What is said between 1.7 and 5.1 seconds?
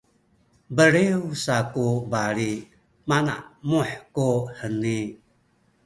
ku bali manamuh kuheni